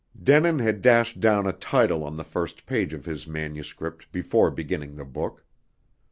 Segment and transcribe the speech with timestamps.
[0.19, 4.95] Denin had dashed down a title on the first page of his manuscript before beginning
[4.95, 5.45] the book.